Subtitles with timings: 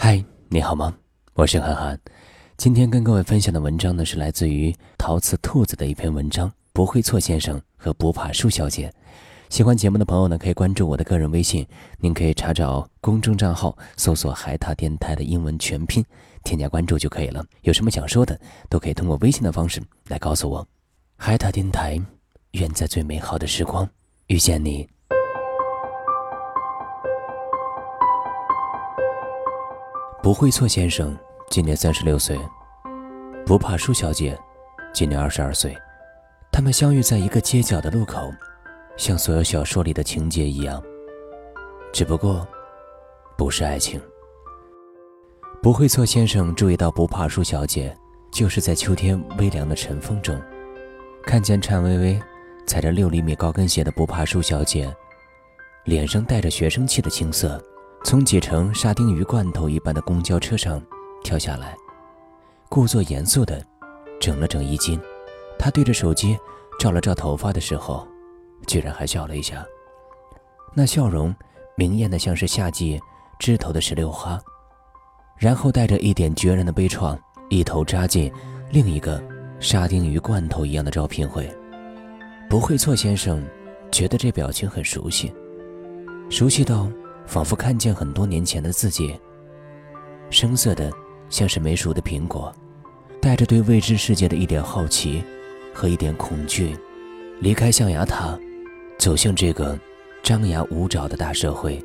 [0.00, 0.96] 嗨，你好吗？
[1.34, 1.98] 我是涵涵。
[2.56, 8.88] 今天跟各位分享的文章呢，是来自于陶瓷兔子的一篇文章，《不会错先生和不怕输小姐》。
[9.50, 11.66] 喜欢节目的朋友呢，可以关注我的个人微信，
[11.98, 16.04] 您可以查找公众账号，搜索“海塔电台”的英文全拼，
[16.44, 17.44] 添加关注就可以了。
[17.62, 18.40] 有什么想说的，
[18.70, 20.64] 都可以通过微信的方式来告诉我。
[21.16, 22.00] 海塔电台，
[22.52, 23.86] 愿在最美好的时光
[24.28, 24.88] 遇见你。
[30.28, 31.16] 不会错先生
[31.48, 32.38] 今年三十六岁，
[33.46, 34.38] 不怕输小姐
[34.92, 35.74] 今年二十二岁，
[36.52, 38.30] 他们相遇在一个街角的路口，
[38.98, 40.82] 像所有小说里的情节一样，
[41.94, 42.46] 只不过
[43.38, 43.98] 不是爱情。
[45.62, 47.96] 不会错先生注意到不怕输小姐，
[48.30, 50.38] 就是在秋天微凉的晨风中，
[51.22, 52.22] 看见颤巍巍
[52.66, 54.94] 踩着六厘米高跟鞋的不怕输小姐，
[55.84, 57.58] 脸上带着学生气的青涩。
[58.04, 60.80] 从挤成沙丁鱼罐头一般的公交车上
[61.22, 61.76] 跳下来，
[62.68, 63.62] 故作严肃地
[64.18, 64.98] 整了整衣襟。
[65.58, 66.38] 他对着手机
[66.78, 68.06] 照了照头发的时候，
[68.66, 69.66] 居然还笑了一下。
[70.72, 71.34] 那笑容
[71.76, 72.98] 明艳的像是夏季
[73.38, 74.40] 枝头的石榴花，
[75.36, 77.18] 然后带着一点决然的悲怆，
[77.50, 78.32] 一头扎进
[78.70, 79.22] 另一个
[79.60, 81.52] 沙丁鱼罐头一样的招聘会。
[82.48, 83.44] 不会错先生
[83.90, 85.30] 觉得这表情很熟悉，
[86.30, 86.88] 熟悉到。
[87.28, 89.14] 仿佛看见很多年前的自己，
[90.30, 90.90] 生涩的
[91.28, 92.50] 像是没熟的苹果，
[93.20, 95.22] 带着对未知世界的一点好奇
[95.74, 96.74] 和一点恐惧，
[97.38, 98.36] 离开象牙塔，
[98.98, 99.78] 走向这个
[100.22, 101.78] 张牙舞爪的大社会。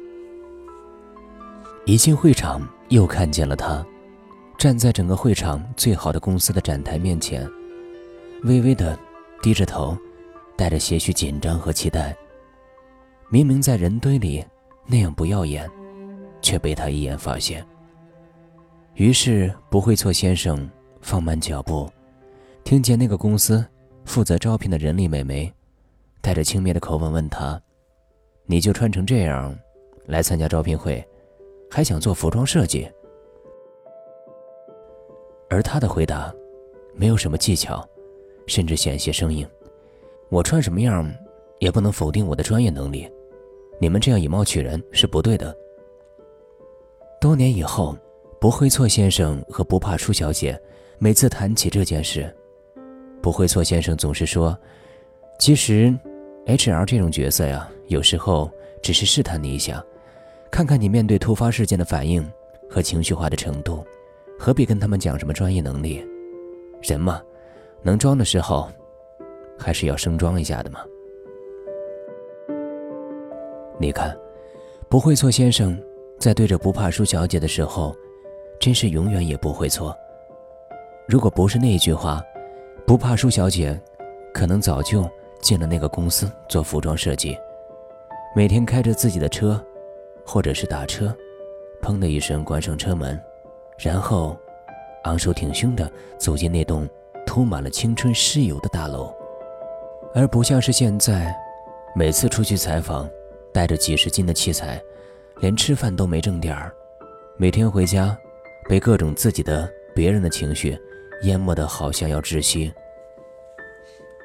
[1.86, 3.86] 一进会场，又看见了他，
[4.58, 7.46] 站在整个会场最好的公司的展台面前，
[8.44, 8.98] 微微的
[9.42, 9.98] 低着头，
[10.56, 12.16] 带着些许紧张和期待。
[13.28, 14.42] 明明在人堆里。
[14.86, 15.70] 那样不耀眼，
[16.42, 17.66] 却被他一眼发现。
[18.95, 20.70] 于是不会错先生
[21.02, 21.90] 放慢脚步，
[22.64, 23.66] 听见那个公司
[24.06, 25.52] 负责招聘的人力美眉，
[26.22, 27.59] 带着轻蔑的口吻问他
[28.46, 29.58] ：“你就穿成这样，
[30.06, 31.03] 来参加招聘会，
[31.72, 32.88] 还想做服装设计？”
[35.50, 36.34] 而他的回答，
[36.94, 37.88] 没有什么技巧，
[38.47, 39.47] 甚至险些生硬。
[40.29, 41.12] 我穿什么样，
[41.59, 43.09] 也不能否定我的专业能力。
[43.84, 45.54] 你们这样以貌取人是不对的。
[47.20, 47.98] 多年以后，
[48.40, 50.58] 不会错先生和不怕输小姐
[51.00, 52.34] 每次谈起这件事，
[53.22, 54.58] 不会错先生总是说
[55.38, 55.94] ：“其实
[56.46, 58.50] ，HR 这种角色呀，有时候
[58.82, 59.84] 只是试探你一下，
[60.50, 62.26] 看看你面对突发事件的反应
[62.70, 63.86] 和情绪化的程度，
[64.40, 66.02] 何必跟他们讲什么专业能力？
[66.82, 67.22] 人嘛，
[67.82, 68.72] 能装的时候，
[69.60, 70.80] 还是要生装一下的嘛。”
[73.79, 74.16] 你看，
[74.88, 75.78] 不会错先生
[76.19, 77.95] 在对着不怕输小姐的时候，
[78.59, 79.95] 真是永远也不会错。
[81.07, 82.23] 如果不是那一句话，
[82.85, 83.79] 不怕输小姐
[84.34, 85.09] 可能早就
[85.41, 87.38] 进了那个公司做服装设计，
[88.35, 89.61] 每天开着自己的车，
[90.25, 91.13] 或者是打车，
[91.81, 93.19] 砰的一声关上车门，
[93.78, 94.38] 然后
[95.03, 96.88] 昂首挺胸地走进那栋
[97.25, 99.13] 涂满了青春尸油的大楼，
[100.13, 101.35] 而不像是现在，
[101.95, 103.09] 每次出去采访。
[103.53, 104.81] 带着几十斤的器材，
[105.40, 106.74] 连吃饭都没挣点儿，
[107.38, 108.18] 每天回家，
[108.68, 110.78] 被各种自己的、别人的情绪
[111.22, 112.74] 淹没的，好像要窒息。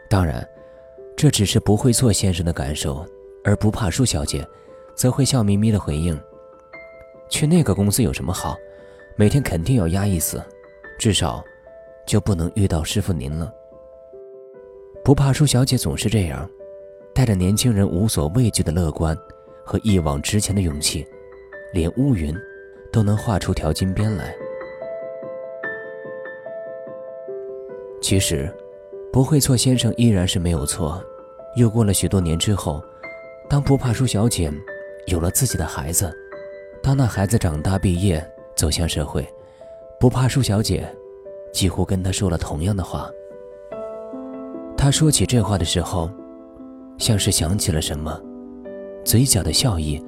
[0.08, 0.48] 当然，
[1.14, 3.06] 这只是不会做先生的感受，
[3.44, 4.46] 而不怕输小姐，
[4.94, 6.18] 则会笑眯眯的回应
[7.28, 8.56] ：“去那个公司有什么好？
[9.16, 10.42] 每天肯定要压抑死，
[10.98, 11.44] 至少，
[12.06, 13.52] 就不能遇到师傅您了。”
[15.04, 16.48] 不怕输小姐总是这样。
[17.18, 19.18] 带着年轻人无所畏惧的乐观
[19.64, 21.04] 和一往直前的勇气，
[21.72, 22.32] 连乌云
[22.92, 24.32] 都能画出条金边来。
[28.00, 28.48] 其实，
[29.12, 31.04] 不会错先生依然是没有错。
[31.56, 32.80] 又过了许多年之后，
[33.50, 34.48] 当不怕输小姐
[35.08, 36.16] 有了自己的孩子，
[36.80, 38.24] 当那孩子长大毕业
[38.54, 39.26] 走向社会，
[39.98, 40.88] 不怕输小姐
[41.52, 43.10] 几乎跟他说了同样的话。
[44.76, 46.08] 他说起这话的时候。
[46.98, 48.20] 像是想起了什么，
[49.04, 50.04] 嘴角的笑意，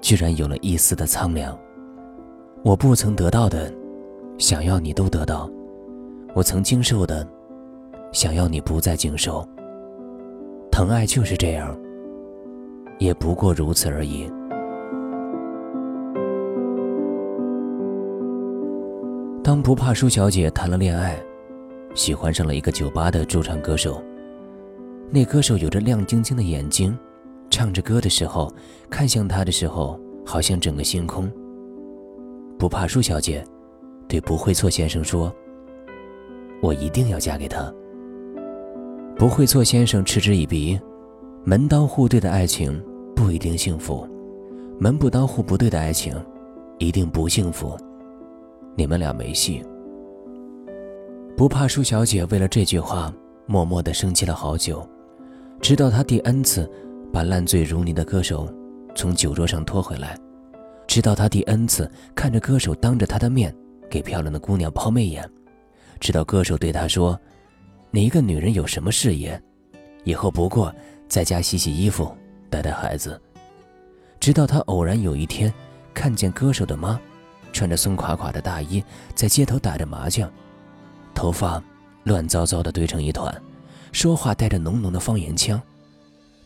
[0.00, 1.56] 居然有了一丝的苍凉。
[2.64, 3.72] 我不曾得到的，
[4.38, 5.48] 想要你都得到；
[6.34, 7.26] 我曾经受的，
[8.10, 9.46] 想要你不再经受。
[10.72, 11.78] 疼爱就是这样，
[12.98, 14.30] 也不过如此而已。
[19.42, 21.18] 当不怕输小姐谈了恋爱，
[21.94, 24.02] 喜欢上了一个酒吧的驻唱歌手。
[25.12, 26.96] 那歌手有着亮晶晶的眼睛，
[27.50, 28.52] 唱着歌的时候，
[28.88, 31.30] 看向他的时候，好像整个星空。
[32.56, 33.44] 不怕输小姐
[34.06, 35.34] 对不会错先生说
[36.62, 37.72] ：“我一定要嫁给他。”
[39.16, 40.78] 不会错先生嗤之以鼻
[41.42, 42.80] ：“门当户对的爱情
[43.16, 44.06] 不一定幸福，
[44.78, 46.14] 门不当户不对的爱情
[46.78, 47.76] 一定不幸福。
[48.76, 49.60] 你们俩没戏。”
[51.36, 53.12] 不怕输小姐为了这句话，
[53.46, 54.86] 默默地生气了好久，
[55.60, 56.68] 直到他第 N 次
[57.12, 58.52] 把烂醉如泥的歌手
[58.94, 60.18] 从酒桌上拖回来。
[60.86, 63.54] 直到他第 N 次看着歌手当着他的面
[63.88, 65.28] 给漂亮的姑娘抛媚眼，
[66.00, 67.18] 直到歌手对他说
[67.92, 69.40] ：“你一个女人有什么事业？
[70.04, 70.74] 以后不过
[71.08, 72.10] 在家洗洗衣服、
[72.48, 73.20] 带带孩子。”
[74.18, 75.52] 直到他偶然有一天
[75.94, 77.00] 看见歌手的妈
[77.52, 78.82] 穿着松垮垮的大衣
[79.14, 80.30] 在街头打着麻将，
[81.14, 81.62] 头发
[82.04, 83.34] 乱糟糟的堆成一团，
[83.92, 85.60] 说话带着浓浓的方言腔，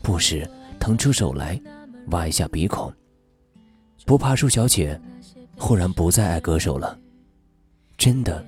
[0.03, 0.49] 不时
[0.79, 1.61] 腾出手来
[2.09, 2.93] 挖一下鼻孔。
[4.07, 5.01] 不怕输小姐，
[5.57, 6.99] 忽然不再爱歌手了，
[7.97, 8.45] 真的，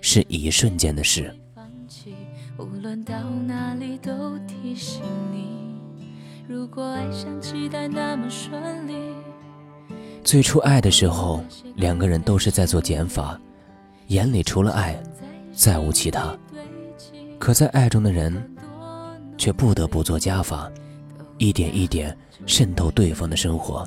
[0.00, 1.34] 是一瞬间的事。
[2.58, 5.80] 无论到哪里都提醒你，
[6.46, 8.94] 如果爱像期待那么顺利
[10.22, 11.42] 最初爱的时候，
[11.76, 13.40] 两个人都是在做减法，
[14.08, 15.02] 眼里除了爱，
[15.52, 16.36] 再无其他。
[17.38, 18.34] 可在爱中的人，
[19.36, 20.70] 却不得不做加法，
[21.38, 22.16] 一点一点
[22.46, 23.86] 渗透对方的生活。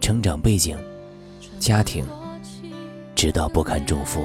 [0.00, 0.78] 成长背景、
[1.58, 2.06] 家庭，
[3.14, 4.24] 直到不堪重负。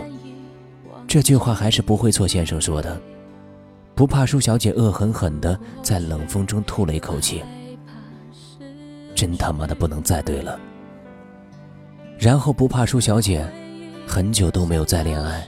[1.07, 2.99] 这句话还是不会错先生说的。
[3.95, 7.43] 不怕输小姐恶狠狠地在冷风中吐了一口气，
[9.13, 10.59] 真他妈的不能再对了。
[12.17, 13.45] 然后不怕输小姐
[14.07, 15.47] 很久都没有再恋爱，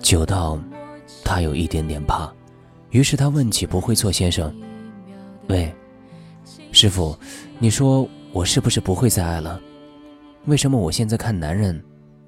[0.00, 0.58] 久到
[1.28, 2.32] 他有一点点怕。
[2.88, 4.50] 于是他问起不会错先生
[5.48, 5.70] ：“喂，
[6.72, 7.14] 师傅，
[7.58, 9.60] 你说？”我是不是不会再爱了？
[10.44, 11.82] 为什么我现在看男人，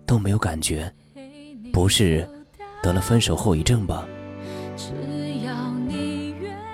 [0.06, 0.90] 都没有感觉？
[1.72, 2.28] 不是
[2.82, 4.06] 得了分手后遗症吧？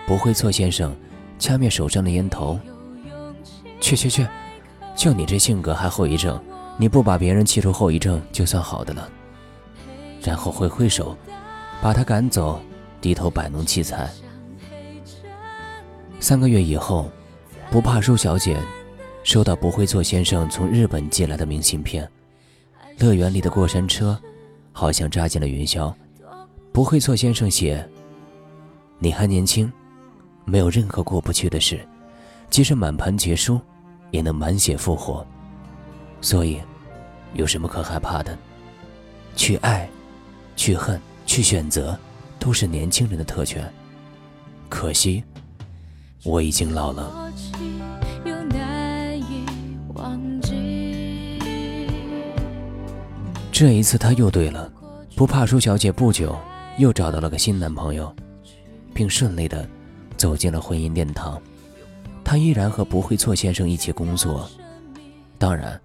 [0.07, 0.97] 不会错先生，
[1.41, 2.59] 掐灭手上的烟头。
[3.81, 4.27] 去去去，
[4.95, 6.41] 就你这性格还后遗症？
[6.77, 9.09] 你不把别人气出后遗症就算好的了。
[10.23, 11.17] 然后挥挥手，
[11.83, 12.61] 把他赶走，
[13.01, 14.11] 低头摆弄器材。
[16.19, 17.11] 三个月以后，
[17.71, 18.57] 不怕输小姐。
[19.23, 22.09] 收到不会错先生从日本寄来的明信片，
[23.01, 24.17] 乐园里的过山车
[24.73, 25.93] 好像扎进了云霄。
[26.73, 27.85] 不会错先生写
[29.01, 29.73] ：“你还年轻，
[30.45, 31.85] 没有任何过不去的事，
[32.51, 33.61] 即使满盘皆输，
[34.13, 35.27] 也能满血复活。
[36.21, 36.61] 所以，
[37.35, 38.39] 有什么可害怕的？
[39.35, 39.91] 去爱，
[40.55, 41.01] 去恨，
[41.37, 41.95] 去选择，
[42.39, 43.71] 都是年轻人的特权。
[44.71, 45.23] 可惜，
[46.25, 47.13] 我已经老了。”
[53.53, 54.73] 这一次他又对了，
[55.15, 56.35] 不怕输小姐不久
[56.79, 58.11] 又找到了个新男朋友，
[58.95, 59.69] 并顺利的
[60.17, 61.39] 走进了婚姻殿堂。
[62.25, 64.49] 他依然和不会错先生一起工作，
[65.37, 65.79] 当然，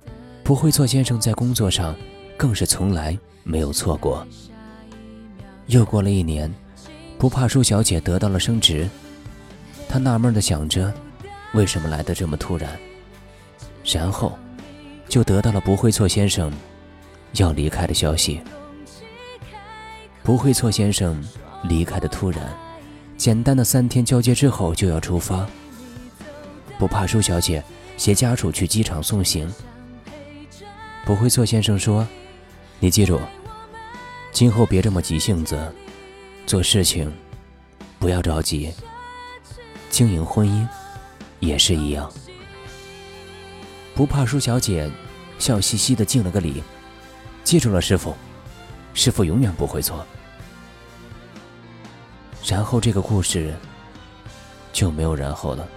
[0.46, 1.94] 不会错先生在工作上
[2.38, 4.26] 更是从来没有错过。
[5.72, 6.54] 又过了一年，
[7.18, 8.90] 不怕输小姐得到了升职，
[9.88, 10.94] 她纳闷的想着，
[11.54, 12.78] 为什么来的这么突然？
[13.86, 14.38] 然后，
[15.08, 16.52] 就得到了不会错先生。
[17.36, 18.42] 要离开的消息，
[20.22, 20.70] 不会错。
[20.70, 21.24] 先生
[21.64, 22.54] 离开的突然，
[23.16, 25.48] 简单的三天交接之后就要出发。
[26.78, 27.64] 不怕输小姐
[27.96, 29.50] 携家属去机场送行。
[31.06, 31.46] 不会错。
[31.46, 32.06] 先生说
[32.82, 33.18] ：“你记住，
[34.32, 35.74] 今后别这么急性子，
[36.46, 37.12] 做事情
[38.00, 38.74] 不要着急。
[39.90, 40.68] 经营婚姻
[41.40, 42.12] 也是一样。”
[43.94, 44.90] 不怕输小姐
[45.38, 46.64] 笑嘻嘻的敬了个礼。
[47.44, 48.16] 记住了，师傅，
[48.94, 50.06] 师傅永远不会错。
[52.48, 53.54] 然后这个故事
[54.72, 55.68] 就没有然后了。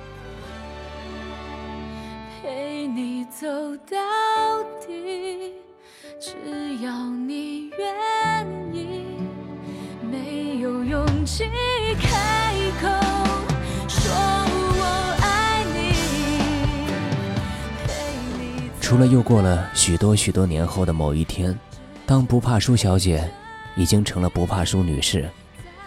[18.94, 21.58] 除了又过了许多许多年后的某一天。
[22.06, 23.28] 当不怕输小姐
[23.74, 25.28] 已经成了不怕输女士，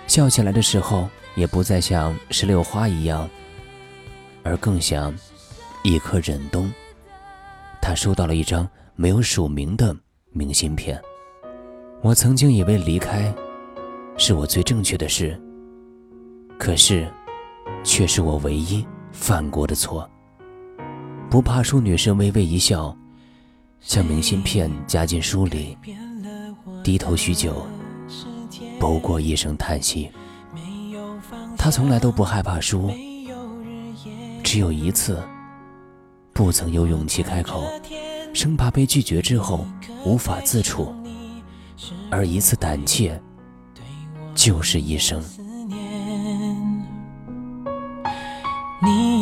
[0.08, 3.30] 笑起来的时候也不再像石榴花一样，
[4.44, 5.16] 而更像
[5.84, 6.70] 一颗忍冬。
[7.82, 9.96] 她收到了一张没有署名的
[10.32, 11.02] 明信片。
[12.02, 13.34] 我曾经以为离开
[14.18, 15.40] 是我最正确的事，
[16.60, 17.08] 可是
[17.86, 20.06] 却是我唯一犯过的错。
[21.30, 22.96] 不怕输女士微微一笑，
[23.82, 25.78] 将明信片夹进书里，
[26.84, 27.68] 低头许久，
[28.80, 30.10] 不过一声叹息。
[31.58, 32.90] 他从来都不害怕输，
[34.42, 35.22] 只有一次，
[36.34, 37.66] 不曾有勇气开口，
[38.34, 39.68] 生怕被拒绝之后
[40.06, 40.96] 无法自处，
[42.10, 43.22] 而一次胆怯，
[44.34, 45.22] 就是一生。
[48.80, 49.17] 你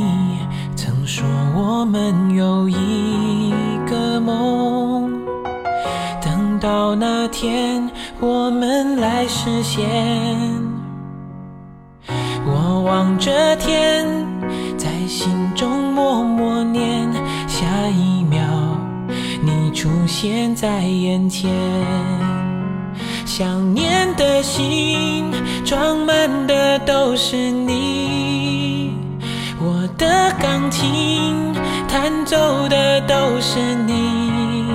[1.96, 3.54] 们有一
[3.90, 5.10] 个梦，
[6.22, 9.82] 等到那天我们来实现。
[12.46, 14.06] 我望着天，
[14.78, 17.10] 在心中默默念，
[17.48, 18.42] 下一秒
[19.42, 21.50] 你出现在眼前，
[23.25, 25.32] 想念的心
[25.64, 28.94] 装满的都是你。
[29.58, 31.55] 我的钢琴
[31.98, 34.68] 弹奏的都是你，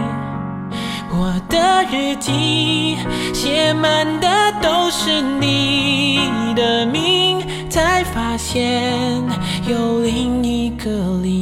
[1.11, 2.97] 我的日记
[3.35, 4.27] 写满的
[4.63, 6.19] 都是你
[6.57, 9.23] 的名，才发现
[9.69, 10.89] 有另一个
[11.23, 11.40] 你。